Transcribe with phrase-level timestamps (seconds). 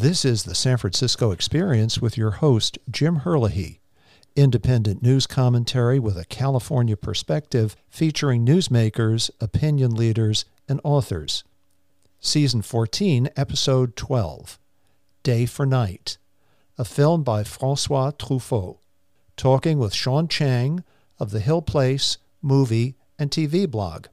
[0.00, 3.80] This is the San Francisco Experience with your host, Jim Herlihy.
[4.36, 11.42] Independent news commentary with a California perspective featuring newsmakers, opinion leaders, and authors.
[12.20, 14.60] Season 14, Episode 12
[15.24, 16.16] Day for Night,
[16.78, 18.78] a film by Francois Truffaut.
[19.36, 20.84] Talking with Shaun Chang
[21.18, 24.06] of the Hill Place movie and TV blog.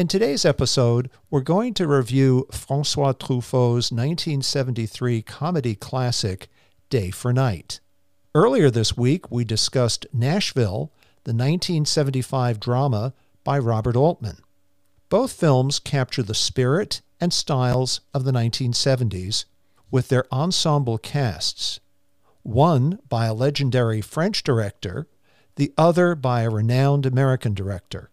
[0.00, 6.48] In today's episode, we're going to review Francois Truffaut's 1973 comedy classic,
[6.88, 7.80] Day for Night.
[8.34, 10.90] Earlier this week, we discussed Nashville,
[11.24, 13.12] the 1975 drama
[13.44, 14.38] by Robert Altman.
[15.10, 19.44] Both films capture the spirit and styles of the 1970s
[19.90, 21.78] with their ensemble casts,
[22.42, 25.08] one by a legendary French director,
[25.56, 28.08] the other by a renowned American director.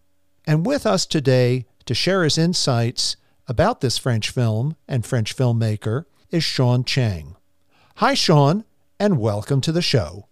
[0.46, 3.16] And with us today to share his insights
[3.48, 7.38] about this French film and French filmmaker is Shaun Chang.
[7.96, 8.66] Hi, Shaun,
[9.00, 10.28] and welcome to the show.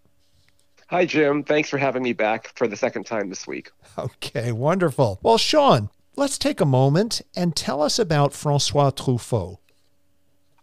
[0.90, 1.44] Hi, Jim.
[1.44, 3.72] Thanks for having me back for the second time this week.
[3.98, 5.20] Okay, wonderful.
[5.24, 9.58] Well, Shaun, let's take a moment and tell us about Francois Truffaut.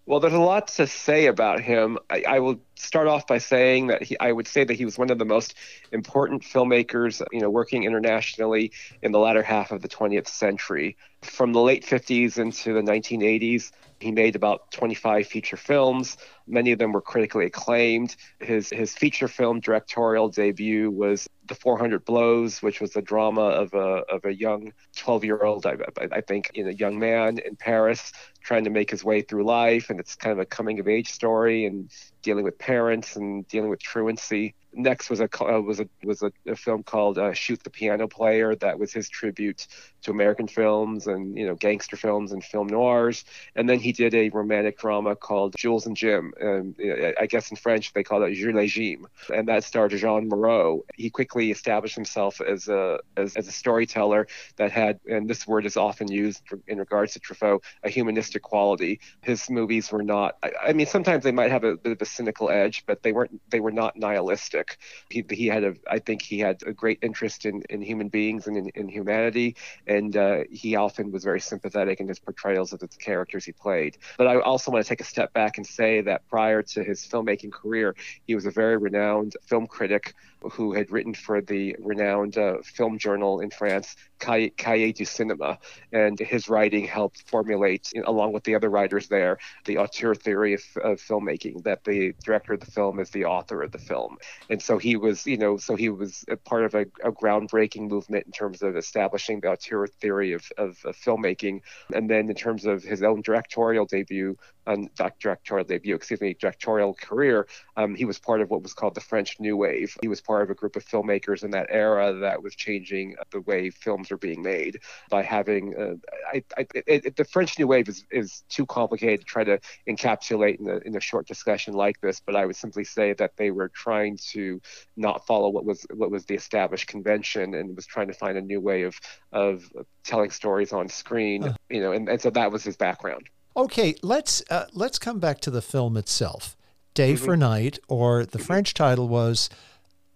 [0.05, 1.97] Well, there's a lot to say about him.
[2.11, 4.99] I, I, will start off by saying that he, I would say that he was
[4.99, 5.55] one of the most
[5.93, 10.97] important filmmakers, you know, working internationally in the latter half of the 20th century.
[11.23, 16.17] From the late 50s into the 1980s, he made about 25 feature films.
[16.49, 18.17] Many of them were critically acclaimed.
[18.41, 23.75] His his feature film directorial debut was The 400 Blows, which was a drama of
[23.75, 25.77] a of a young 12 year old, I,
[26.11, 28.11] I think, you know, young man in Paris
[28.43, 31.11] trying to make his way through life, and it's kind of a coming of age
[31.11, 31.91] story and
[32.23, 34.55] dealing with parents and dealing with truancy.
[34.75, 38.09] Next was a uh, was a was a, a film called uh, Shoot the Piano
[38.09, 39.67] Player that was his tribute
[40.03, 43.25] to American films and you know gangster films and film noirs.
[43.55, 46.33] And then he did a romantic drama called Jules and Jim.
[46.41, 46.75] And
[47.21, 50.85] I guess in French they call it Jules et Jim, and that starred Jeanne Moreau.
[50.95, 54.27] He quickly established himself as a as, as a storyteller
[54.57, 59.01] that had, and this word is often used in regards to Truffaut, a humanistic quality.
[59.23, 60.37] His movies were not.
[60.43, 63.13] I, I mean, sometimes they might have a bit of a cynical edge, but they
[63.13, 63.41] weren't.
[63.51, 64.79] They were not nihilistic.
[65.11, 65.75] He, he had a.
[65.91, 69.57] I think he had a great interest in, in human beings and in, in humanity
[69.87, 73.99] and uh, he often was very sympathetic in his portrayals of the characters he played.
[74.19, 77.07] But I also want to take a step back and say that prior to his
[77.07, 77.95] filmmaking career,
[78.27, 80.15] he was a very renowned film critic
[80.51, 85.59] who had written for the renowned uh, film journal in France, Cahiers du Cinéma.
[85.93, 90.63] And his writing helped formulate, along with the other writers there, the auteur theory of,
[90.83, 94.17] of filmmaking, that the director of the film is the author of the film.
[94.49, 97.89] And so he was, you know, so he was a part of a, a groundbreaking
[97.89, 101.61] movement in terms of establishing the auteur theory of, of, of filmmaking.
[101.95, 106.95] And then in terms of his own directorial debut, on directorial debut, excuse me, directorial
[106.95, 109.97] career, um, he was part of what was called the French New Wave.
[110.01, 113.41] He was part of a group of filmmakers in that era that was changing the
[113.41, 114.81] way films are being made
[115.11, 115.75] by having.
[115.77, 115.95] Uh,
[116.33, 119.59] I, I, it, the French New Wave is, is too complicated to try to
[119.89, 123.33] encapsulate in a, in a short discussion like this, but I would simply say that
[123.37, 124.61] they were trying to
[124.97, 128.43] not follow what was what was the established convention and was trying to find a
[128.43, 128.99] new way of
[129.33, 129.71] of
[130.05, 131.45] telling stories on screen.
[131.45, 131.55] Uh.
[131.71, 133.29] You know, and, and so that was his background.
[133.57, 136.57] Okay, let's uh, let's come back to the film itself.
[136.95, 137.25] Day mm-hmm.
[137.25, 138.39] for Night, or the.
[138.39, 139.49] French title was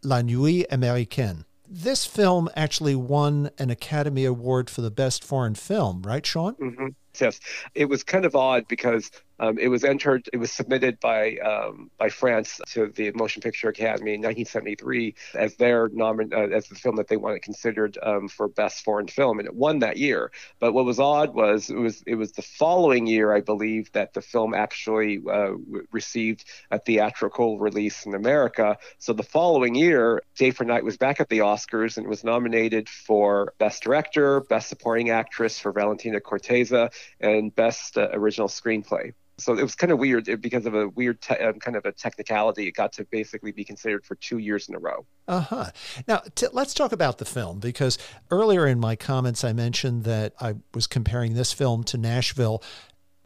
[0.02, 1.44] La Nuit Américaine.
[1.68, 6.54] This film actually won an Academy Award for the Best Foreign Film, right, Shaun?
[6.54, 6.86] Mm-hmm.
[7.20, 7.40] Yes.
[7.74, 11.90] It was kind of odd because um, it was entered, it was submitted by um,
[11.98, 16.74] by France to the Motion Picture Academy in 1973 as their nomin- uh, as the
[16.74, 20.30] film that they wanted considered um, for best foreign film, and it won that year.
[20.58, 24.14] But what was odd was it was it was the following year, I believe, that
[24.14, 25.52] the film actually uh,
[25.92, 28.78] received a theatrical release in America.
[28.98, 32.88] So the following year, Day for Night was back at the Oscars and was nominated
[32.88, 36.88] for Best Director, Best Supporting Actress for Valentina Cortese,
[37.20, 39.12] and Best uh, Original Screenplay.
[39.38, 41.92] So it was kind of weird because of a weird te- um, kind of a
[41.92, 42.68] technicality.
[42.68, 45.04] It got to basically be considered for two years in a row.
[45.28, 45.70] Uh huh.
[46.08, 47.98] Now t- let's talk about the film because
[48.30, 52.62] earlier in my comments I mentioned that I was comparing this film to Nashville.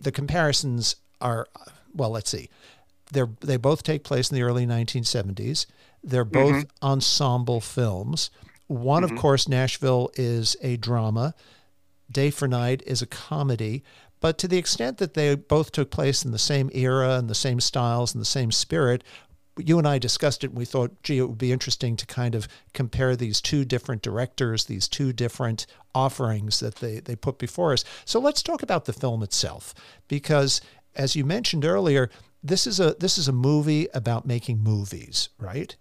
[0.00, 1.46] The comparisons are
[1.94, 2.10] well.
[2.10, 2.48] Let's see.
[3.12, 5.66] They they both take place in the early 1970s.
[6.02, 6.86] They're both mm-hmm.
[6.86, 8.30] ensemble films.
[8.66, 9.14] One, mm-hmm.
[9.14, 11.34] of course, Nashville is a drama.
[12.10, 13.82] Day for Night is a comedy.
[14.20, 17.34] But to the extent that they both took place in the same era and the
[17.34, 19.02] same styles and the same spirit,
[19.56, 22.34] you and I discussed it and we thought, gee, it would be interesting to kind
[22.34, 27.72] of compare these two different directors, these two different offerings that they, they put before
[27.72, 27.84] us.
[28.04, 29.74] So let's talk about the film itself,
[30.08, 30.60] because
[30.94, 32.10] as you mentioned earlier,
[32.42, 35.76] this is a this is a movie about making movies, right?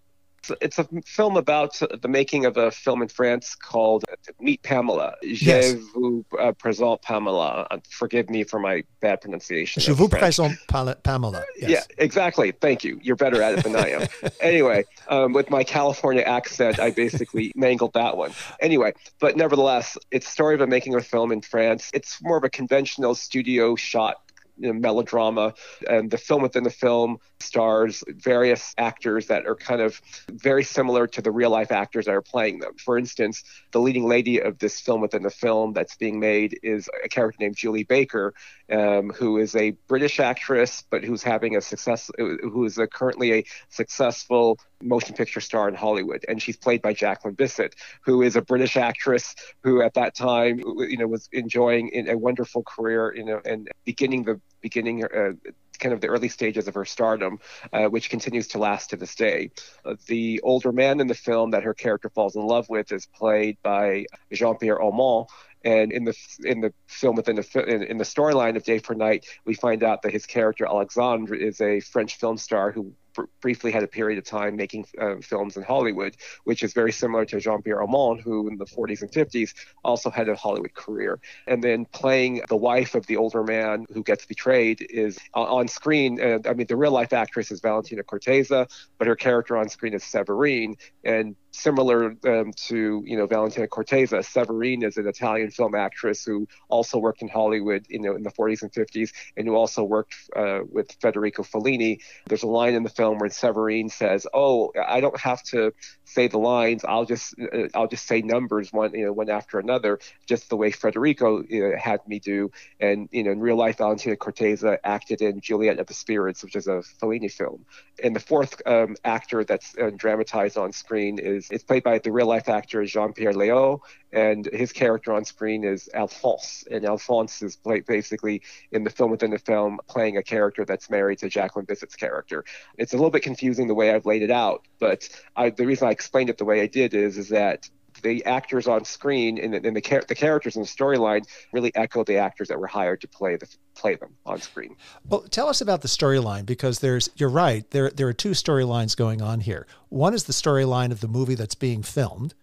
[0.62, 4.06] It's a film about the making of a film in France called
[4.40, 5.16] Meet Pamela.
[5.22, 5.72] Yes.
[5.72, 7.68] Je vous uh, présente Pamela.
[7.72, 9.82] Uh, forgive me for my bad pronunciation.
[9.82, 11.44] Je vous présente Pamela.
[11.58, 11.70] Yes.
[11.70, 12.52] Yeah, exactly.
[12.52, 13.00] Thank you.
[13.02, 14.08] You're better at it than I am.
[14.42, 18.32] anyway, um, with my California accent, I basically mangled that one.
[18.60, 21.90] Anyway, but nevertheless, it's a story of a making of a film in France.
[21.94, 24.22] It's more of a conventional studio shot
[24.60, 25.54] you know, melodrama,
[25.90, 30.02] and the film within the film stars various actors that are kind of
[30.32, 32.74] very similar to the real life actors that are playing them.
[32.84, 36.90] For instance, the leading lady of this film within the film that's being made is
[37.04, 38.34] a character named Julie Baker,
[38.72, 43.34] um, who is a British actress, but who's having a success, who is a, currently
[43.34, 48.36] a successful motion picture star in Hollywood, and she's played by Jacqueline Bisset, who is
[48.36, 53.26] a British actress who, at that time, you know, was enjoying a wonderful career, you
[53.26, 55.04] know, and beginning the beginning.
[55.04, 55.34] Uh,
[55.80, 57.40] kind of the early stages of her stardom,
[57.72, 59.50] uh, which continues to last to this day.
[59.86, 63.06] Uh, the older man in the film that her character falls in love with is
[63.06, 65.28] played by Jean-Pierre Aumont,
[65.64, 68.96] and in the in the film within the in, in the storyline of Day for
[68.96, 73.26] Night, we find out that his character Alexandre is a French film star who br-
[73.42, 77.26] briefly had a period of time making uh, films in Hollywood, which is very similar
[77.26, 79.54] to Jean-Pierre Aumont, who in the 40s and 50s
[79.84, 81.20] also had a Hollywood career.
[81.48, 85.68] And then playing the wife of the older man who gets betrayed is uh, on
[85.68, 86.22] screen.
[86.22, 88.66] Uh, I mean, the real life actress is Valentina Cortese,
[88.98, 90.76] but her character on screen is Severine.
[91.04, 96.48] And similar um, to you know Valentina Cortese, Severine is an Italian film actress who
[96.70, 100.16] also worked in Hollywood, you know, in the 40s and 50s, and who also worked
[100.36, 102.00] uh, with Federico Fellini.
[102.28, 105.74] There's a line in the film where Severine says, "Oh, I don't have to
[106.04, 106.84] say the lines.
[106.84, 110.58] I'll just uh, I'll just say numbers one you know one after another, just the
[110.58, 114.68] way Federico you know, had me do." And you know, in real life, Valentina Cortese
[114.84, 117.66] acted in Juliet of the Spirits, which is a Fellini film.
[118.04, 122.12] And the fourth um, actor that's uh, dramatized on screen is it's played by the
[122.12, 123.80] real life actor Jean Pierre Léaud,
[124.12, 126.64] and his character on screen is Alphonse.
[126.70, 127.58] And Alphonse is
[127.88, 128.42] basically
[128.72, 132.44] in the film within the film playing a character that's married to Jacqueline Bisset's character.
[132.78, 135.88] It's a little bit confusing the way I've laid it out, but I, the reason
[135.88, 137.70] I explained it the way I did is is that
[138.02, 142.04] the actors on screen and, and the, char- the characters in the storyline really echo
[142.04, 144.76] the actors that were hired to play the play them on screen.
[145.08, 148.96] Well, tell us about the storyline because there's you're right there there are two storylines
[148.96, 149.68] going on here.
[149.90, 152.34] One is the storyline of the movie that's being filmed,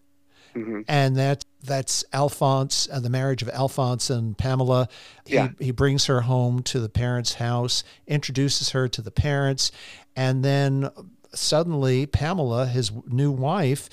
[0.56, 0.84] Mhm.
[0.88, 4.88] and that that's Alphonse and the marriage of Alphonse and Pamela.
[5.24, 5.48] He, Yeah.
[5.58, 9.70] he brings her home to the parents' house, introduces her to the parents,
[10.14, 10.88] and then
[11.34, 13.88] suddenly Pamela, his new wife,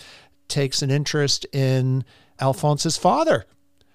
[0.48, 2.04] takes an interest in
[2.40, 3.46] Alphonse's father.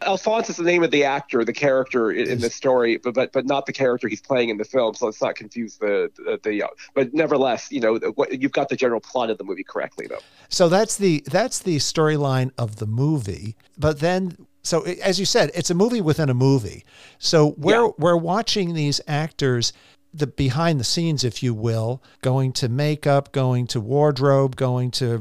[0.03, 3.33] Alphonse is the name of the actor, the character in, in the story, but, but
[3.33, 4.95] but not the character he's playing in the film.
[4.95, 6.39] So let's not confuse the the.
[6.43, 9.65] the uh, but nevertheless, you know, what, you've got the general plot of the movie
[9.65, 10.21] correctly, though.
[10.49, 13.57] So that's the that's the storyline of the movie.
[13.77, 16.85] But then so as you said, it's a movie within a movie.
[17.19, 17.91] So we're Yeah.
[17.99, 19.73] we're watching these actors
[20.15, 25.15] the behind the scenes if you will, going to makeup, going to wardrobe, going to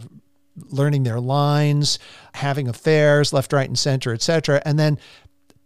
[0.00, 0.04] uh,
[0.56, 1.98] learning their lines,
[2.34, 4.62] having affairs left, right and center, etc.
[4.64, 4.98] And then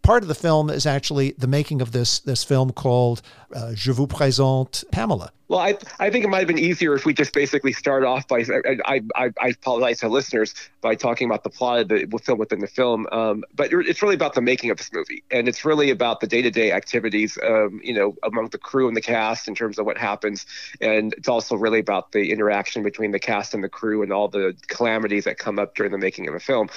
[0.09, 3.21] part of the film is actually the making of this this film called
[3.53, 5.31] uh, Je vous présente Pamela.
[5.49, 8.27] Well, I I think it might have been easier if we just basically start off
[8.27, 8.39] by
[8.85, 12.59] I I, I apologize to listeners by talking about the plot of the film within
[12.59, 15.91] the film, um, but it's really about the making of this movie, and it's really
[15.91, 19.47] about the day to day activities, um, you know, among the crew and the cast
[19.47, 20.43] in terms of what happens,
[20.81, 24.27] and it's also really about the interaction between the cast and the crew and all
[24.27, 26.67] the calamities that come up during the making of a film.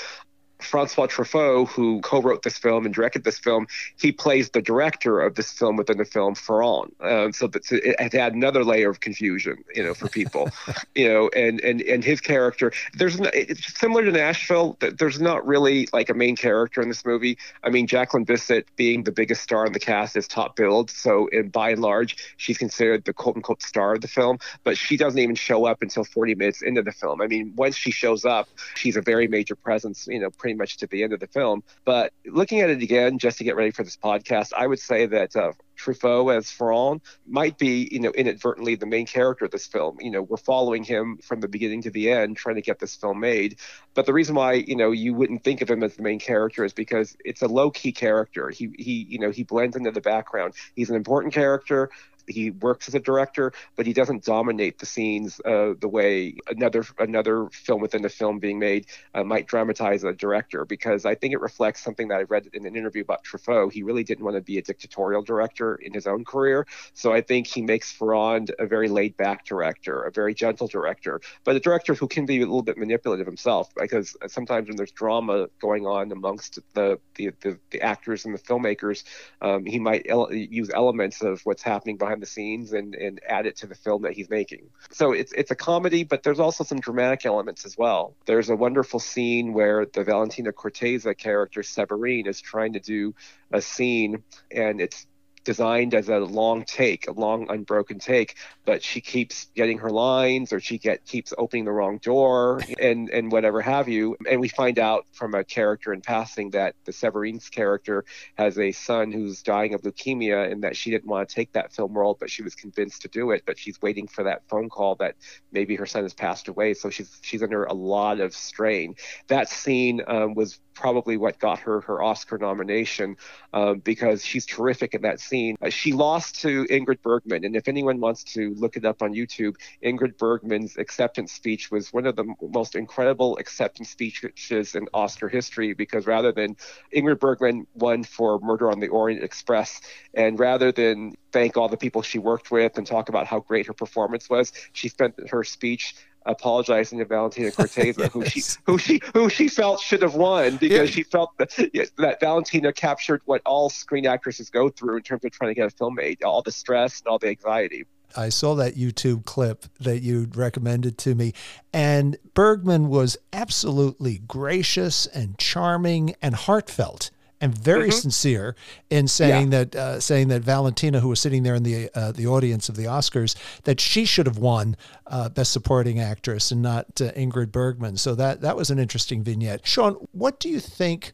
[0.63, 3.67] Francois Truffaut, who co-wrote this film and directed this film,
[3.99, 6.93] he plays the director of this film within the film Ferrand.
[7.01, 10.51] Um, so that it had had another layer of confusion, you know, for people,
[10.95, 12.73] you know, and and and his character.
[12.95, 14.77] There's no, it's similar to Nashville.
[14.81, 17.39] There's not really like a main character in this movie.
[17.63, 21.27] I mean, Jacqueline Bisset being the biggest star in the cast is top billed, so
[21.29, 24.39] in, by and large, she's considered the quote unquote star of the film.
[24.65, 27.21] But she doesn't even show up until 40 minutes into the film.
[27.21, 30.77] I mean, once she shows up, she's a very major presence, you know, pretty much
[30.79, 31.63] to the end of the film.
[31.85, 35.07] But looking at it again, just to get ready for this podcast, I would say
[35.07, 39.67] that uh, Truffaut as Ferrand might be, you know, inadvertently the main character of this
[39.67, 39.99] film.
[40.01, 42.95] You know, we're following him from the beginning to the end, trying to get this
[42.97, 43.59] film made.
[43.95, 46.65] But the reason why, you know, you wouldn't think of him as the main character
[46.65, 48.51] is because it's a low-key character.
[48.51, 50.55] He, he, you know, he blends into the background.
[50.77, 51.91] He's an important character.
[52.27, 56.85] He works as a director, but he doesn't dominate the scenes uh, the way another
[56.99, 60.65] another film within the film being made uh, might dramatize a director.
[60.65, 63.73] Because I think it reflects something that I read in an interview about Truffaut.
[63.73, 67.21] He really didn't want to be a dictatorial director in his own career, so I
[67.21, 71.61] think he makes Ferrand a very laid back director, a very gentle director, but a
[71.61, 73.73] director who can be a little bit manipulative himself.
[73.75, 78.39] Because sometimes when there's drama going on amongst the the, the, the actors and the
[78.39, 79.05] filmmakers,
[79.41, 83.47] um, he might ele- use elements of what's happening behind the scenes and, and add
[83.47, 84.71] it to the film that he's making.
[84.91, 88.15] So it's it's a comedy, but there's also some dramatic elements as well.
[88.27, 93.15] There's a wonderful scene where the Valentina Cortese character Severine is trying to do
[93.53, 95.07] a scene, and it's
[95.45, 100.53] designed as a long take, a long unbroken take, but she keeps getting her lines
[100.53, 104.17] or she get keeps opening the wrong door and and whatever have you.
[104.29, 108.05] And we find out from a character in passing that the Severine's character
[108.37, 111.73] has a son who's dying of leukemia and that she didn't want to take that
[111.73, 113.43] film role, but she was convinced to do it.
[113.47, 115.17] But she's waiting for that phone call that
[115.51, 118.95] maybe her son has passed away, so she's she's under a lot of strain.
[119.29, 123.17] That scene um, was probably what got her her Oscar nomination
[123.53, 125.32] um, because she's terrific in that scene.
[125.33, 129.15] Uh, she lost to Ingrid Bergman, and if anyone wants to look it up on
[129.15, 135.29] YouTube, Ingrid Bergman's acceptance speech was one of the most incredible acceptance speeches in Oscar
[135.29, 136.57] history because rather than
[136.95, 139.81] Ingrid Bergman won for Murder on the Orient Express,
[140.13, 143.67] and rather than thank all the people she worked with and talk about how great
[143.67, 145.95] her performance was, she spent her speech
[146.27, 148.13] apologizing to Valentina Cortese, yes.
[148.13, 150.95] who she who she who she felt should have won because yeah.
[150.95, 151.51] she felt that
[151.99, 155.67] that Valentina captured what all screen actresses go through in terms of trying to get
[155.67, 157.85] a film made, all the stress and all the anxiety.
[158.15, 161.33] I saw that YouTube clip that you recommended to me,
[161.73, 167.11] and Bergman was absolutely gracious and charming and heartfelt
[167.43, 167.99] and very mm-hmm.
[167.99, 168.57] sincere
[168.89, 169.65] in saying yeah.
[169.65, 172.77] that uh, saying that Valentina, who was sitting there in the uh, the audience of
[172.77, 173.35] the Oscars,
[173.65, 174.77] that she should have won
[175.09, 177.97] uh, Best Supporting Actress and not uh, Ingrid Bergman.
[177.99, 179.67] So that that was an interesting vignette.
[179.67, 181.13] Shaun, what do you think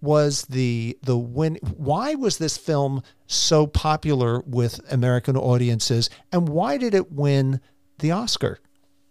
[0.00, 1.58] was the the win?
[1.76, 7.60] Why was this film so popular with American audiences, and why did it win
[7.98, 8.58] the Oscar?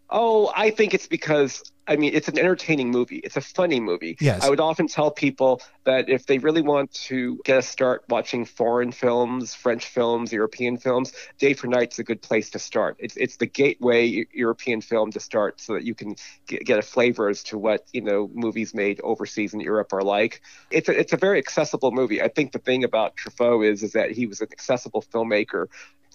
[0.10, 3.17] Oh, I think it's because I mean, it's an entertaining movie.
[3.17, 4.15] It's a funny movie.
[4.22, 4.43] Yes.
[4.43, 8.46] I would often tell people that if they really want to get a start watching
[8.46, 12.98] foreign films, French films, European films, Day for Night's a good place to start.
[13.00, 16.15] It's it's the gateway European film to start, so that you can
[16.48, 20.03] get, get a flavor as to what you know movies made overseas in Europe are
[20.03, 20.41] like.
[20.69, 22.22] It's a, it's a very accessible movie.
[22.22, 25.65] I think the thing about Truffaut is is that he was an accessible filmmaker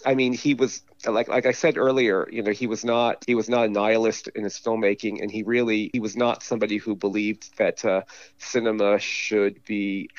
[0.05, 3.35] I mean, he was like like I said earlier, you know, he was not he
[3.35, 6.95] was not a nihilist in his filmmaking, and he really he was not somebody who
[6.95, 8.01] believed that uh,
[8.37, 10.09] cinema should be.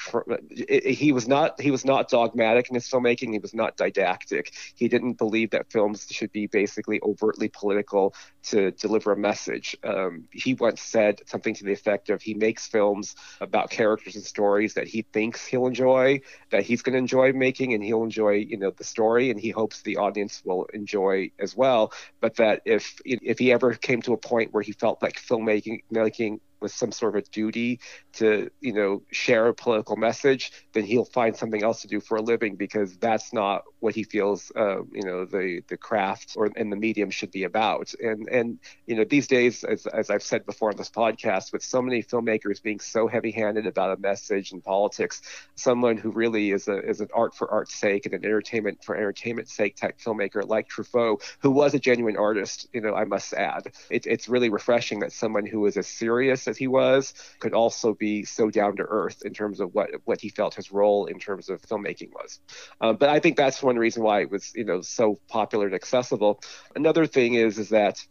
[0.85, 3.33] He was not he was not dogmatic in his filmmaking.
[3.33, 4.53] He was not didactic.
[4.75, 9.76] He didn't believe that films should be basically overtly political to deliver a message.
[9.83, 14.25] Um, he once said something to the effect of he makes films about characters and
[14.25, 18.33] stories that he thinks he'll enjoy, that he's going to enjoy making, and he'll enjoy
[18.33, 21.93] you know the story, and he hopes the audience will enjoy as well.
[22.21, 25.81] But that if if he ever came to a point where he felt like filmmaking
[25.90, 27.81] making with some sort of a duty
[28.15, 32.17] to, you know, share a political message, then he'll find something else to do for
[32.17, 36.51] a living because that's not what he feels, uh, you know, the the craft or
[36.57, 37.93] and the medium should be about.
[38.03, 41.63] And and you know, these days, as as I've said before on this podcast, with
[41.63, 45.21] so many filmmakers being so heavy-handed about a message and politics,
[45.55, 48.97] someone who really is a is an art for art's sake and an entertainment for
[48.97, 53.33] entertainment's sake type filmmaker like Truffaut, who was a genuine artist, you know, I must
[53.35, 57.55] add, it, it's really refreshing that someone who is as serious as he was could
[57.55, 61.07] also be so down to earth in terms of what what he felt his role
[61.07, 62.41] in terms of filmmaking was.
[62.81, 65.75] Um, but I think that's one reason why it was you know so popular and
[65.75, 66.41] accessible.
[66.75, 68.05] Another thing is is that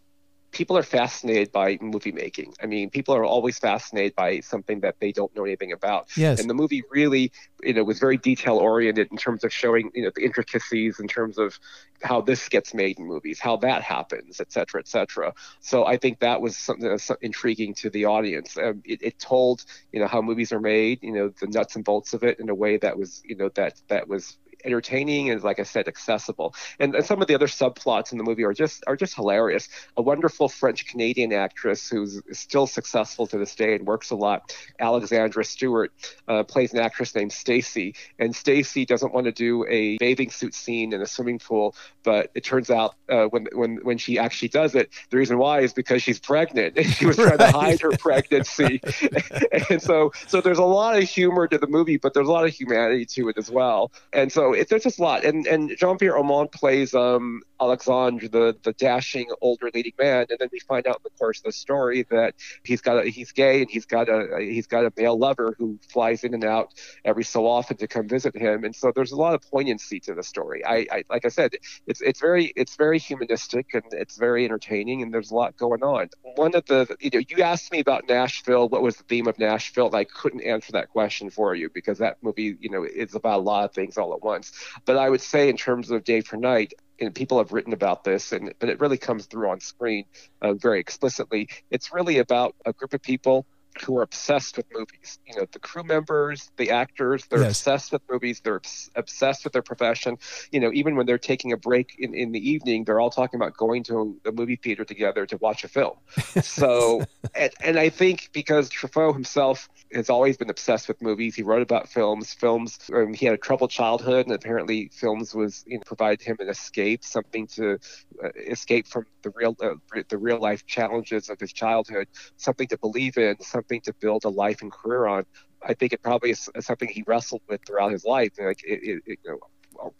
[0.51, 2.53] people are fascinated by movie making.
[2.63, 6.07] I mean, people are always fascinated by something that they don't know anything about.
[6.15, 6.39] Yes.
[6.39, 10.03] And the movie really, you know, was very detail oriented in terms of showing, you
[10.03, 11.59] know, the intricacies in terms of
[12.01, 15.33] how this gets made in movies, how that happens, et cetera, et cetera.
[15.59, 18.57] So I think that was something that's intriguing to the audience.
[18.57, 21.83] Um, it, it told, you know, how movies are made, you know, the nuts and
[21.83, 25.43] bolts of it in a way that was, you know, that that was entertaining and
[25.43, 26.53] like I said, accessible.
[26.79, 29.69] And, and some of the other subplots in the movie are just are just hilarious.
[29.97, 34.55] A wonderful French Canadian actress who's still successful to this day and works a lot,
[34.79, 35.91] Alexandra Stewart,
[36.27, 37.95] uh, plays an actress named Stacy.
[38.19, 42.31] And Stacy doesn't want to do a bathing suit scene in a swimming pool, but
[42.35, 45.73] it turns out uh, when when when she actually does it, the reason why is
[45.73, 47.51] because she's pregnant and she was trying right.
[47.51, 48.81] to hide her pregnancy.
[49.69, 52.45] and so so there's a lot of humor to the movie, but there's a lot
[52.45, 53.91] of humanity to it as well.
[54.13, 55.23] And so it, there's just a lot.
[55.23, 60.39] And and Jean Pierre Aumont plays um, Alexandre, the the dashing older leading man, and
[60.39, 63.31] then we find out in the course of the story that he's got a, he's
[63.31, 66.73] gay and he's got a he's got a male lover who flies in and out
[67.05, 68.63] every so often to come visit him.
[68.63, 70.65] And so there's a lot of poignancy to the story.
[70.65, 71.53] I, I like I said,
[71.87, 75.83] it's it's very it's very humanistic and it's very entertaining, and there's a lot going
[75.83, 76.09] on.
[76.35, 79.37] One of the you know you asked me about Nashville, what was the theme of
[79.39, 79.87] Nashville?
[79.87, 83.39] And I couldn't answer that question for you because that movie you know is about
[83.39, 84.44] a lot of things all at once.
[84.85, 88.03] But I would say in terms of Day for Night, and people have written about
[88.03, 90.05] this, and but it really comes through on screen
[90.41, 91.49] uh, very explicitly.
[91.69, 93.45] It's really about a group of people
[93.83, 95.19] who are obsessed with movies.
[95.27, 97.51] You know, the crew members, the actors, they're yes.
[97.51, 98.41] obsessed with movies.
[98.43, 98.61] They're
[98.95, 100.17] obsessed with their profession.
[100.51, 103.39] You know, even when they're taking a break in, in the evening, they're all talking
[103.39, 105.95] about going to a movie theater together to watch a film.
[106.45, 107.03] So,
[107.33, 111.61] and, and I think because Truffaut himself has always been obsessed with movies, he wrote
[111.61, 112.33] about films.
[112.33, 116.37] Films, um, he had a troubled childhood, and apparently, films was you know provided him
[116.39, 117.77] an escape, something to
[118.23, 119.73] uh, escape from the real uh,
[120.09, 124.29] the real life challenges of his childhood, something to believe in, something to build a
[124.29, 125.25] life and career on.
[125.63, 128.33] I think it probably is something he wrestled with throughout his life.
[128.37, 129.39] Like it, it, it, you know,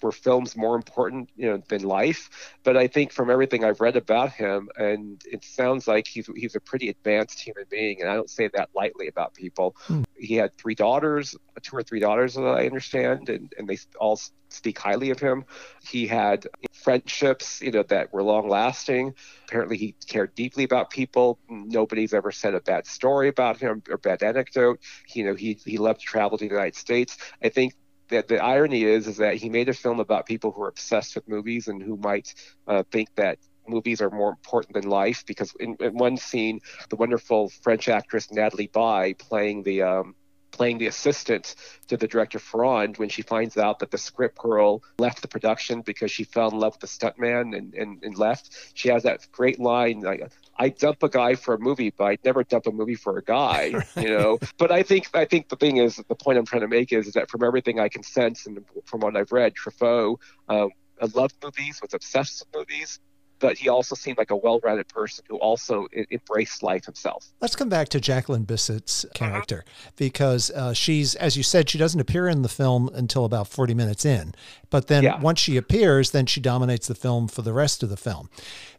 [0.01, 2.29] were films more important, you know, than life?
[2.63, 6.55] But I think from everything I've read about him, and it sounds like he's he's
[6.55, 9.75] a pretty advanced human being, and I don't say that lightly about people.
[9.79, 10.03] Hmm.
[10.17, 14.19] He had three daughters, two or three daughters, that I understand, and and they all
[14.49, 15.45] speak highly of him.
[15.83, 16.47] He had
[16.85, 19.15] friendships, you know, that were long lasting.
[19.47, 21.39] Apparently, he cared deeply about people.
[21.49, 24.79] Nobody's ever said a bad story about him or bad anecdote.
[25.15, 27.17] You know, he he loved to travel to the United States.
[27.43, 27.73] I think
[28.09, 31.15] that the irony is is that he made a film about people who are obsessed
[31.15, 32.35] with movies and who might
[32.67, 36.59] uh, think that movies are more important than life because in, in, one scene
[36.91, 40.13] the wonderful french actress Nathalie Baye playing the um,
[40.55, 41.55] playing the assistant
[41.87, 45.81] to the director Ferrand when she finds out that the script girl left the production
[45.81, 48.49] because she fell in love with the stuntman and, and, and left.
[48.73, 52.23] She has that great line like, I dump a guy for a movie, but I'd
[52.23, 54.39] never dump a movie for a guy, you know.
[54.57, 57.07] But I think I think the thing is the point I'm trying to make is,
[57.07, 60.69] is that from everything I can sense and from what I've read, Truffaut um,
[61.13, 62.99] loved movies, was obsessed with movies,
[63.39, 67.27] but he also seemed like a well-rounded person who also embraced life himself.
[67.41, 69.91] Let's come back to Jacqueline Bisset's character uh-huh.
[69.95, 73.73] because uh, she's, as you said, she doesn't appear in the film until about 40
[73.73, 74.33] minutes in,
[74.69, 75.19] but then yeah.
[75.19, 78.29] once she appears, then she dominates the film for the rest of the film.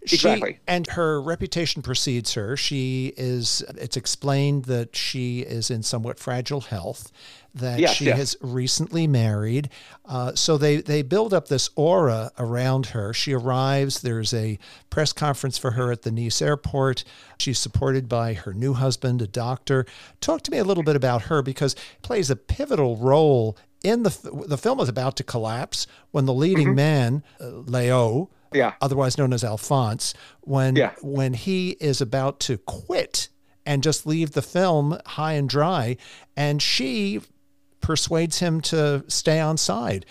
[0.02, 0.60] Exactly.
[0.66, 2.56] And her reputation precedes her.
[2.56, 7.10] She is, it's explained that she is in somewhat fragile health
[7.56, 8.18] that yes, she yes.
[8.18, 9.68] has recently married.
[10.04, 13.12] Uh, so they, they build up this aura around her.
[13.12, 14.58] She arrives, there's a
[14.90, 17.04] press conference for her at the Nice airport.
[17.38, 19.86] She's supported by her new husband, a doctor.
[20.20, 24.44] Talk to me a little bit about her because plays a pivotal role in the
[24.46, 26.76] the film is about to collapse when the leading mm-hmm.
[26.76, 28.72] man, uh, Leo, yeah.
[28.80, 30.92] otherwise known as Alphonse, when yeah.
[31.02, 33.28] when he is about to quit
[33.64, 35.96] and just leave the film high and dry,
[36.36, 37.20] and she
[37.86, 40.04] persuades him to stay on side.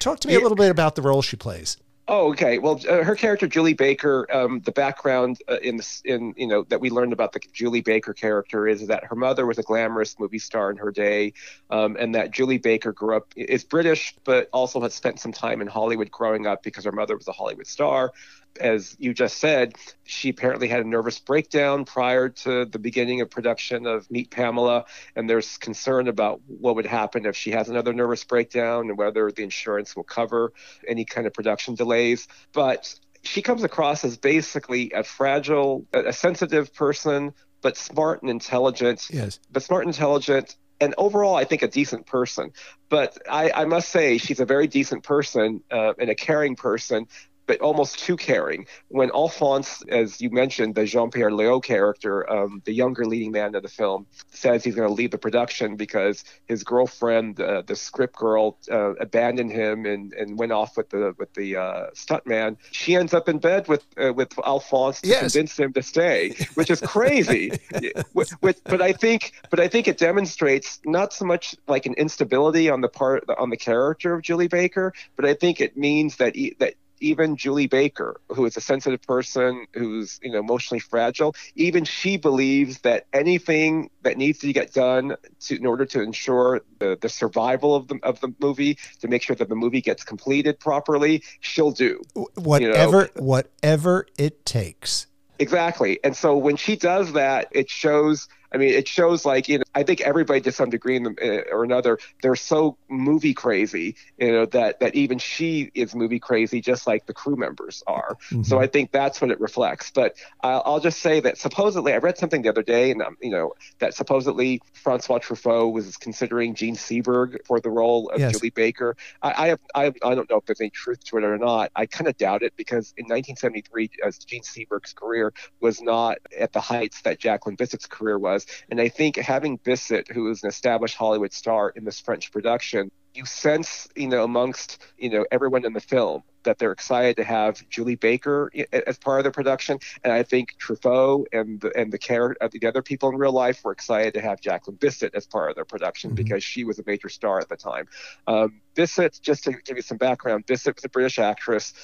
[0.00, 1.76] Talk to me a little bit about the role she plays.
[2.08, 2.58] Oh, okay.
[2.58, 6.64] Well, uh, her character Julie Baker, um, the background uh, in the, in you know
[6.64, 10.18] that we learned about the Julie Baker character is that her mother was a glamorous
[10.18, 11.32] movie star in her day,
[11.70, 15.60] um, and that Julie Baker grew up is British, but also has spent some time
[15.60, 18.12] in Hollywood growing up because her mother was a Hollywood star
[18.60, 23.30] as you just said, she apparently had a nervous breakdown prior to the beginning of
[23.30, 24.84] production of Meet Pamela,
[25.16, 29.30] and there's concern about what would happen if she has another nervous breakdown and whether
[29.30, 30.52] the insurance will cover
[30.86, 32.28] any kind of production delays.
[32.52, 39.08] But she comes across as basically a fragile, a sensitive person, but smart and intelligent.
[39.10, 39.38] Yes.
[39.50, 42.52] But smart and intelligent and overall, I think a decent person.
[42.88, 47.06] But I, I must say, she's a very decent person uh, and a caring person
[47.46, 48.66] but almost too caring.
[48.88, 53.54] When Alphonse, as you mentioned, the Jean Pierre Léaud character, um, the younger leading man
[53.54, 57.76] of the film, says he's going to leave the production because his girlfriend, uh, the
[57.76, 62.56] script girl, uh, abandoned him and, and went off with the with the uh, stuntman.
[62.70, 65.20] She ends up in bed with uh, with Alphonse to yes.
[65.20, 67.52] convince him to stay, which is crazy.
[68.42, 72.80] but I think but I think it demonstrates not so much like an instability on
[72.80, 76.56] the part on the character of Julie Baker, but I think it means that he,
[76.58, 81.84] that even Julie Baker, who is a sensitive person who's you know emotionally fragile, even
[81.84, 86.96] she believes that anything that needs to get done to, in order to ensure the,
[87.00, 90.58] the survival of the of the movie, to make sure that the movie gets completed
[90.60, 92.00] properly, she'll do
[92.34, 93.22] whatever you know?
[93.22, 95.06] whatever it takes.
[95.38, 99.58] Exactly, and so when she does that, it shows I mean, it shows like you
[99.58, 103.34] know, I think everybody to some degree in the, uh, or another, they're so movie
[103.34, 107.82] crazy, you know, that that even she is movie crazy, just like the crew members
[107.86, 108.16] are.
[108.30, 108.42] Mm-hmm.
[108.42, 109.90] So I think that's what it reflects.
[109.90, 113.16] But I'll, I'll just say that supposedly, I read something the other day, and um,
[113.20, 118.32] you know, that supposedly Francois Truffaut was considering Jean Seberg for the role of yes.
[118.32, 118.96] Julie Baker.
[119.22, 121.70] I, I have, I, I don't know if there's any truth to it or not.
[121.76, 126.52] I kind of doubt it because in 1973, as Jean Seberg's career was not at
[126.52, 130.48] the heights that Jacqueline Bisset's career was, and I think having Bisset, who is an
[130.48, 135.64] established Hollywood star in this French production, you sense, you know, amongst you know everyone
[135.64, 139.78] in the film that they're excited to have Julie Baker as part of the production,
[140.02, 143.32] and I think Truffaut and the, and the character, uh, the other people in real
[143.32, 146.16] life were excited to have Jacqueline Bisset as part of their production mm-hmm.
[146.16, 147.86] because she was a major star at the time.
[148.26, 151.74] Um, Bisset, just to give you some background, Bisset was a British actress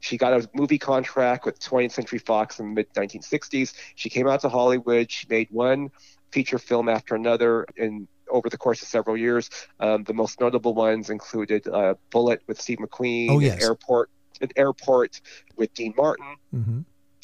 [0.00, 3.74] she got a movie contract with 20th Century Fox in the mid 1960s.
[3.94, 5.10] She came out to Hollywood.
[5.10, 5.90] She made one
[6.30, 9.50] feature film after another in over the course of several years.
[9.78, 13.62] Um, the most notable ones included uh, Bullitt with Steve McQueen, oh, yes.
[13.62, 15.20] Airport, an Airport
[15.56, 16.36] with Dean Martin.
[16.54, 16.80] Mm-hmm.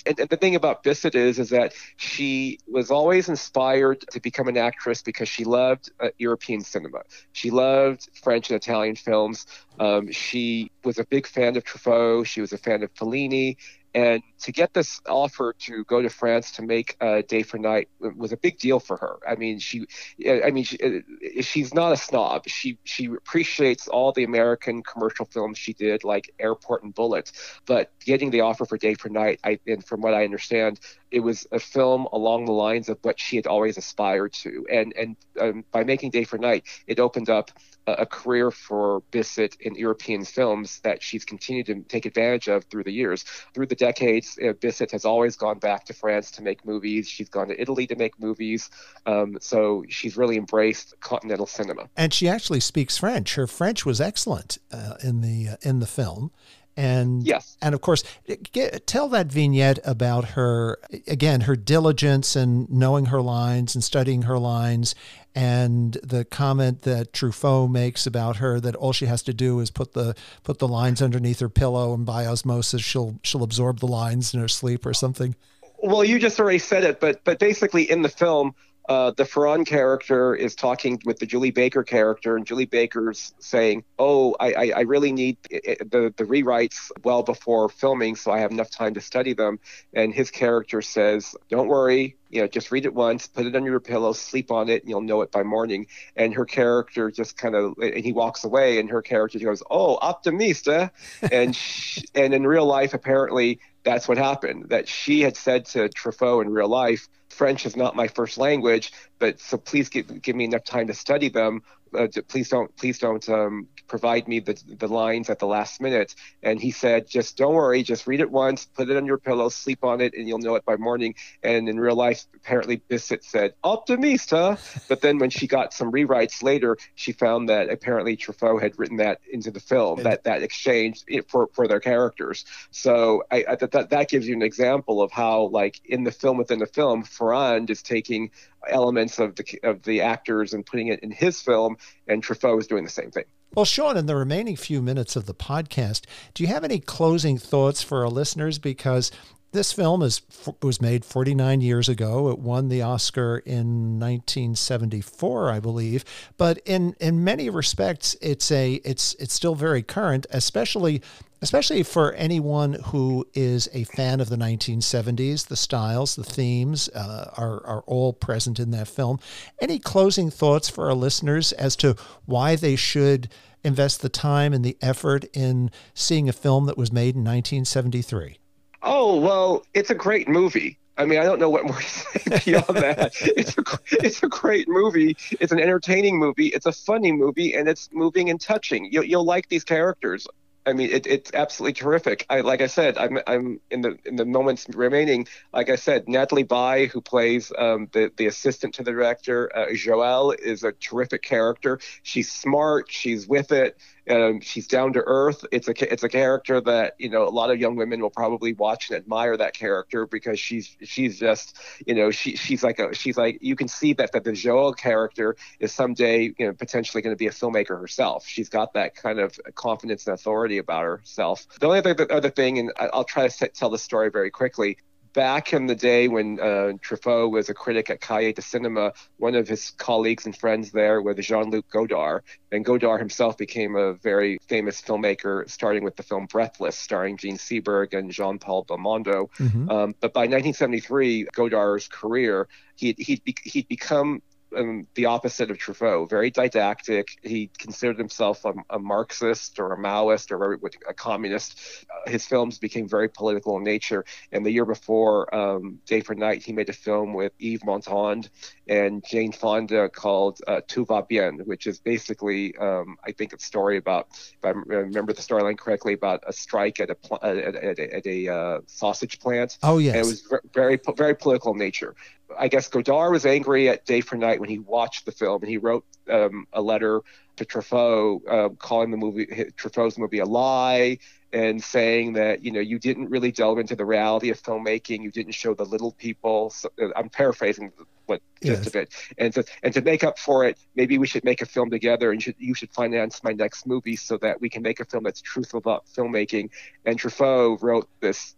[0.08, 4.48] And, and, the thing about Bisset is, is that she was always inspired to become
[4.48, 7.02] an actress because she loved uh, European cinema.
[7.32, 9.46] She loved French and Italian films.
[9.78, 12.26] Um, she was a big fan of Truffaut.
[12.26, 13.56] She was a fan of Fellini.
[13.98, 17.88] And to get this offer to go to France to make a Day for Night
[17.98, 19.18] was a big deal for her.
[19.26, 19.86] I mean, she,
[20.24, 22.46] I mean, she, uh, she's not a snob.
[22.46, 27.32] She she appreciates all the American commercial films she did, like Airport and Bullitt.
[27.66, 30.78] But getting the offer for Day for Night, I, and from what I understand,
[31.10, 34.64] it was a film along the lines of what she had always aspired to.
[34.70, 37.50] And and um, by making Day for Night, it opened up
[37.96, 42.84] a career for Bisset in European films that she's continued to take advantage of through
[42.84, 43.24] the years.
[43.54, 47.08] Through the decades, uh, Bisset has always gone back to France to make movies.
[47.08, 48.70] She's gone to Italy to make movies.
[49.06, 51.88] Um, so she's really embraced continental cinema.
[51.96, 53.34] And she actually speaks French.
[53.34, 56.30] Her French was excellent uh, in the uh, in the film
[56.78, 57.56] and yes.
[57.60, 58.04] and of course
[58.52, 64.22] get, tell that vignette about her again her diligence and knowing her lines and studying
[64.22, 64.94] her lines
[65.34, 69.70] and the comment that Truffaut makes about her that all she has to do is
[69.70, 70.14] put the
[70.44, 74.40] put the lines underneath her pillow and by osmosis she'll she'll absorb the lines in
[74.40, 75.34] her sleep or something.
[75.82, 78.54] Well you just already said it but but basically in the film
[78.88, 83.84] uh, the Ferrand character is talking with the Julie Baker character, and Julie Baker's saying,
[83.98, 88.50] "Oh, I, I, I really need the the rewrites well before filming, so I have
[88.50, 89.60] enough time to study them."
[89.92, 93.70] And his character says, "Don't worry, you know, just read it once, put it under
[93.70, 97.36] your pillow, sleep on it, and you'll know it by morning." And her character just
[97.36, 100.90] kind of, and he walks away, and her character goes, "Oh, optimista,"
[101.30, 104.70] and she, and in real life, apparently, that's what happened.
[104.70, 108.92] That she had said to Truffaut in real life French is not my first language,
[109.18, 111.62] but so please give, give me enough time to study them.
[111.94, 116.14] Uh, please don't please don't um, provide me the, the lines at the last minute.
[116.42, 119.48] And he said, just don't worry, just read it once, put it on your pillow,
[119.48, 121.14] sleep on it, and you'll know it by morning.
[121.42, 124.58] And in real life, apparently Bisset said, optimista.
[124.88, 128.98] But then when she got some rewrites later, she found that apparently Truffaut had written
[128.98, 132.44] that into the film, that, that exchange for, for their characters.
[132.70, 136.36] So I, I that, that gives you an example of how, like, in the film
[136.36, 138.30] within the film, Ferrand is taking
[138.68, 142.66] elements of the of the actors and putting it in his film, and Truffaut is
[142.66, 143.24] doing the same thing.
[143.54, 146.02] Well, Shaun, in the remaining few minutes of the podcast,
[146.34, 148.58] do you have any closing thoughts for our listeners?
[148.58, 149.10] Because
[149.52, 150.20] this film is
[150.62, 152.30] was made 49 years ago.
[152.30, 156.04] It won the Oscar in 1974, I believe.
[156.36, 161.02] But in in many respects, it's a it's it's still very current, especially
[161.40, 165.46] especially for anyone who is a fan of the 1970s.
[165.46, 169.20] The styles, the themes uh, are, are all present in that film.
[169.60, 171.94] Any closing thoughts for our listeners as to
[172.26, 173.28] why they should
[173.62, 178.38] invest the time and the effort in seeing a film that was made in 1973?
[178.82, 180.78] Oh, well, it's a great movie.
[180.96, 183.14] I mean, I don't know what more to say beyond that.
[183.36, 183.62] It's a
[184.04, 185.16] it's a great movie.
[185.40, 186.48] It's an entertaining movie.
[186.48, 188.88] It's a funny movie, and it's moving and touching.
[188.90, 190.26] You'll you'll like these characters.
[190.68, 192.26] I mean, it, it's absolutely terrific.
[192.28, 195.26] I, like I said, I'm, I'm in the in the moments remaining.
[195.52, 199.68] Like I said, Nathalie Baye, who plays um, the the assistant to the director, uh,
[199.68, 201.80] Joelle, is a terrific character.
[202.02, 202.90] She's smart.
[202.90, 203.78] She's with it.
[204.10, 205.44] Um, she's down to earth.
[205.52, 208.54] It's a it's a character that you know a lot of young women will probably
[208.54, 212.94] watch and admire that character because she's she's just you know she she's like a
[212.94, 217.02] she's like you can see that that the Joelle character is someday you know potentially
[217.02, 218.26] going to be a filmmaker herself.
[218.26, 221.46] She's got that kind of confidence and authority about herself.
[221.60, 224.78] The only other, other thing, and I'll try to tell the story very quickly
[225.18, 229.34] back in the day when uh, Truffaut was a critic at Cahiers de Cinema, one
[229.34, 234.38] of his colleagues and friends there was Jean-Luc Godard, and Godard himself became a very
[234.48, 239.28] famous filmmaker, starting with the film Breathless, starring Jean Seberg and Jean-Paul Belmondo.
[239.38, 239.68] Mm-hmm.
[239.68, 244.22] Um, but by 1973, Godard's career, he he'd, he'd become
[244.56, 247.08] um, the opposite of Truffaut, very didactic.
[247.22, 250.58] He considered himself a, a Marxist or a Maoist or a,
[250.90, 251.60] a communist.
[251.90, 254.04] Uh, his films became very political in nature.
[254.32, 258.30] And the year before um, Day for Night, he made a film with Yves Montand
[258.68, 263.38] and Jane Fonda called uh, Tout va bien, which is basically, um, I think, a
[263.38, 267.36] story about, if I remember the storyline correctly, about a strike at a pl- at,
[267.38, 269.58] at, at a uh, sausage plant.
[269.62, 271.94] Oh yes, and it was very very political in nature.
[272.36, 275.50] I guess Godard was angry at Day for Night when he watched the film, and
[275.50, 277.00] he wrote um, a letter
[277.36, 280.98] to Truffaut uh, calling the movie Truffaut's movie a lie
[281.32, 285.10] and saying that you know you didn't really delve into the reality of filmmaking, you
[285.10, 286.50] didn't show the little people.
[286.50, 287.72] So, uh, I'm paraphrasing
[288.06, 288.66] what yes.
[288.66, 291.46] of it, and to and to make up for it, maybe we should make a
[291.46, 294.62] film together, and you should, you should finance my next movie so that we can
[294.62, 296.50] make a film that's truthful about filmmaking.
[296.84, 298.34] And Truffaut wrote this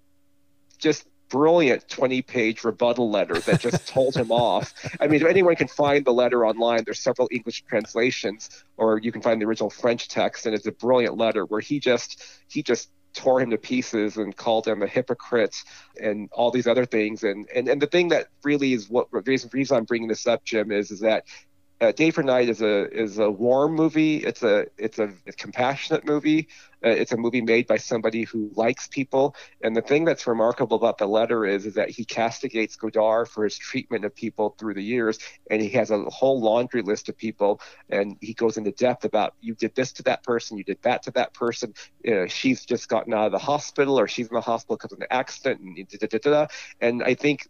[0.79, 4.74] just brilliant 20 page rebuttal letter that just told him off.
[5.00, 9.12] I mean, if anyone can find the letter online, there's several English translations, or you
[9.12, 12.62] can find the original French text, and it's a brilliant letter where he just he
[12.62, 15.56] just tore him to pieces and called him a hypocrite
[16.00, 17.24] and all these other things.
[17.24, 20.26] And and, and the thing that really is what the reason, reason I'm bringing this
[20.26, 21.24] up, Jim, is is that
[21.80, 24.18] uh, Day for Night is a is a warm movie.
[24.18, 26.48] It's a it's a, a compassionate movie.
[26.84, 29.34] Uh, it's a movie made by somebody who likes people.
[29.62, 33.44] And the thing that's remarkable about the letter is is that he castigates Godard for
[33.44, 35.18] his treatment of people through the years,
[35.50, 39.34] and he has a whole laundry list of people, and he goes into depth about
[39.40, 41.72] you did this to that person, you did that to that person.
[42.04, 45.00] Know, she's just gotten out of the hospital, or she's in the hospital because of
[45.00, 46.46] an accident, and da, da, da,
[46.80, 47.48] and I think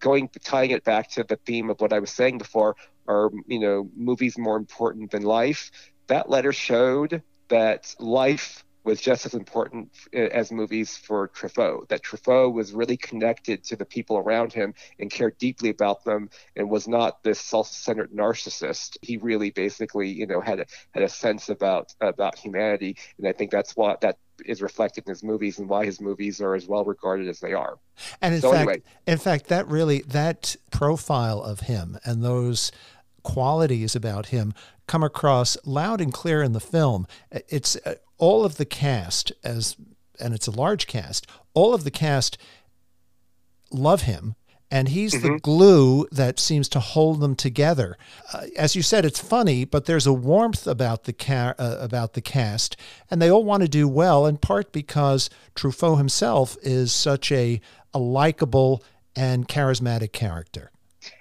[0.00, 2.76] going tying it back to the theme of what I was saying before,
[3.08, 5.70] are you know movies more important than life?
[6.06, 11.88] That letter showed that life was just as important eh, as movies for Truffaut.
[11.88, 16.30] That Truffaut was really connected to the people around him and cared deeply about them,
[16.56, 18.96] and was not this self-centered narcissist.
[19.02, 23.32] He really, basically, you know, had a had a sense about about humanity, and I
[23.32, 26.66] think that's what that is reflected in his movies and why his movies are as
[26.66, 27.78] well regarded as they are.
[28.22, 28.82] And in so fact, anyway.
[29.06, 32.72] in fact, that really that profile of him and those
[33.22, 34.54] qualities about him
[34.86, 37.06] come across loud and clear in the film.
[37.30, 39.76] It's uh, all of the cast as
[40.20, 41.26] and it's a large cast.
[41.54, 42.38] All of the cast
[43.70, 44.34] love him
[44.70, 45.34] and he's mm-hmm.
[45.34, 47.96] the glue that seems to hold them together.
[48.32, 52.12] Uh, as you said, it's funny, but there's a warmth about the ca- uh, about
[52.12, 52.76] the cast,
[53.10, 54.26] and they all want to do well.
[54.26, 57.60] In part because Truffaut himself is such a
[57.94, 58.82] a likable
[59.16, 60.70] and charismatic character.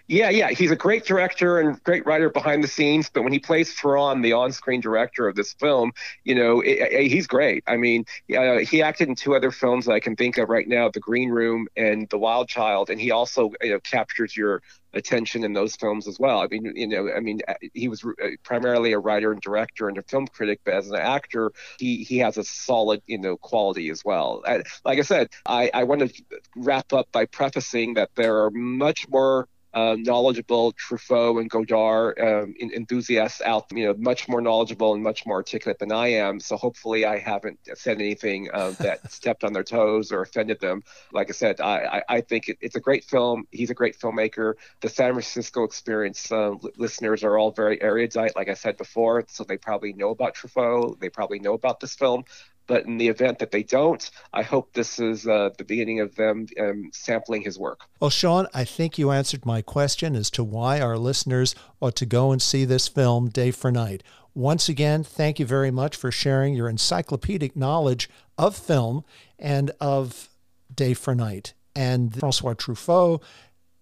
[0.09, 3.09] Yeah, yeah, he's a great director and great writer behind the scenes.
[3.09, 5.91] But when he plays Ferrand, the on-screen director of this film,
[6.23, 7.65] you know, it, it, he's great.
[7.67, 10.65] I mean, uh, he acted in two other films that I can think of right
[10.67, 12.89] now: The Green Room and The Wild Child.
[12.89, 14.61] And he also, you know, captures your
[14.93, 16.39] attention in those films as well.
[16.39, 19.89] I mean, you know, I mean, uh, he was uh, primarily a writer and director
[19.89, 23.35] and a film critic, but as an actor, he he has a solid, you know,
[23.35, 24.41] quality as well.
[24.47, 26.23] I, like I said, I I want to
[26.55, 32.55] wrap up by prefacing that there are much more uh, knowledgeable Truffaut and Godard um,
[32.59, 36.39] enthusiasts out, you know, much more knowledgeable and much more articulate than I am.
[36.39, 40.83] So hopefully I haven't said anything uh, that stepped on their toes or offended them.
[41.11, 43.45] Like I said, I, I, I think it, it's a great film.
[43.51, 44.53] He's a great filmmaker.
[44.81, 49.43] The San Francisco Experience uh, listeners are all very erudite, like I said before, so
[49.43, 50.99] they probably know about Truffaut.
[50.99, 52.23] They probably know about this film.
[52.67, 56.15] But in the event that they don't, I hope this is uh, the beginning of
[56.15, 57.81] them um, sampling his work.
[57.99, 62.05] Well, Shaun, I think you answered my question as to why our listeners ought to
[62.05, 64.03] go and see this film day for night.
[64.33, 69.03] Once again, thank you very much for sharing your encyclopedic knowledge of film
[69.39, 70.29] and of
[70.73, 71.53] Day for Night.
[71.75, 73.21] And Francois Truffaut,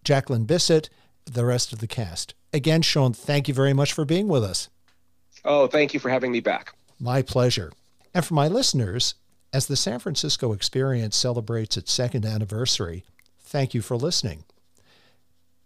[0.04, 0.90] Jacqueline Bisset,
[1.26, 2.36] the rest of the cast.
[2.54, 4.70] Again, Shaun, thank you very much for being with us.
[5.44, 6.74] Oh, thank you for having me back.
[7.00, 7.72] My pleasure.
[8.16, 9.16] And for my listeners,
[9.52, 13.04] as the San Francisco Experience celebrates its second anniversary,
[13.42, 14.46] thank you for listening.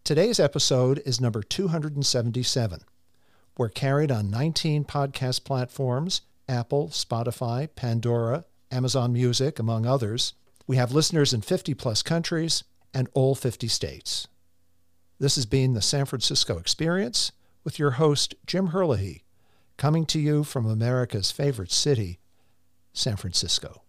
[0.04, 2.82] Today's episode is number 277.
[3.56, 10.34] We're carried on 19 podcast platforms Apple, Spotify, Pandora, Amazon Music, among others.
[10.66, 12.64] We have listeners in 50 plus countries
[12.96, 14.28] and all 50 states.
[15.20, 17.32] This has been the San Francisco Experience
[17.64, 19.22] with your host, Jim Herlihy,
[19.78, 22.18] coming to you from America's favorite city,
[22.94, 23.84] San Francisco.